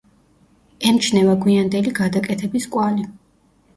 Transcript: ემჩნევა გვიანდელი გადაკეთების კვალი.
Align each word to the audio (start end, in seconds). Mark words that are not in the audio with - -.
ემჩნევა 0.91 1.35
გვიანდელი 1.43 1.93
გადაკეთების 2.03 2.67
კვალი. 2.77 3.07